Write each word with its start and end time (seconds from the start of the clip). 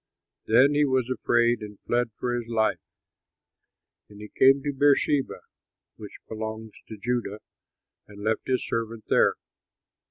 Then 0.47 0.73
he 0.73 0.83
was 0.83 1.11
afraid 1.11 1.61
and 1.61 1.77
fled 1.85 2.09
for 2.17 2.33
his 2.33 2.47
life. 2.47 2.79
And 4.09 4.19
he 4.19 4.29
came 4.29 4.63
to 4.63 4.73
Beersheba, 4.73 5.41
which 5.95 6.17
belongs 6.27 6.71
to 6.87 6.97
Judah, 6.97 7.37
and 8.07 8.23
left 8.23 8.47
his 8.47 8.65
servant 8.67 9.05
there. 9.09 9.35